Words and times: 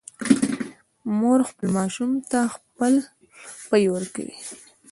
مور 1.17 1.39
خپل 1.49 1.67
ماشوم 1.77 2.11
ته 2.31 2.39
خپل 2.55 2.93
پی 3.69 3.83
ورکوي 3.93 4.37